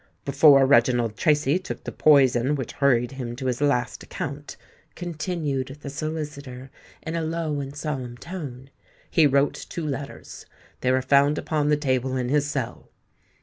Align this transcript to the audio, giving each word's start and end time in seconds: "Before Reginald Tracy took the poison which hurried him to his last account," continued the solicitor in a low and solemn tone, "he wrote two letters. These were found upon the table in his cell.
"Before 0.25 0.65
Reginald 0.65 1.15
Tracy 1.15 1.59
took 1.59 1.83
the 1.83 1.91
poison 1.91 2.55
which 2.55 2.71
hurried 2.71 3.11
him 3.11 3.35
to 3.35 3.45
his 3.45 3.61
last 3.61 4.01
account," 4.01 4.57
continued 4.95 5.77
the 5.83 5.91
solicitor 5.91 6.71
in 7.03 7.15
a 7.15 7.21
low 7.21 7.59
and 7.59 7.75
solemn 7.75 8.17
tone, 8.17 8.71
"he 9.11 9.27
wrote 9.27 9.53
two 9.69 9.85
letters. 9.85 10.47
These 10.81 10.93
were 10.93 11.03
found 11.03 11.37
upon 11.37 11.69
the 11.69 11.77
table 11.77 12.17
in 12.17 12.29
his 12.29 12.49
cell. 12.49 12.89